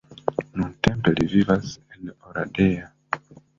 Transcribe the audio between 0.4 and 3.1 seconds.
Nuntempe li vivas en Oradea.